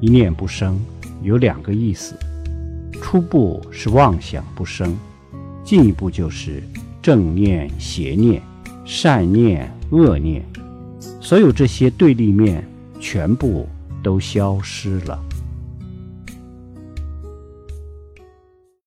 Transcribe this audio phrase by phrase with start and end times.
[0.00, 0.78] 一念不生
[1.22, 2.14] 有两个意思。
[3.00, 4.96] 初步是妄想不生
[5.64, 6.62] 进一步就是
[7.02, 8.42] 正念邪念
[8.84, 10.44] 善念恶念
[11.20, 12.64] 所有这些对立面
[13.00, 13.66] 全部
[14.02, 15.18] 都消失了。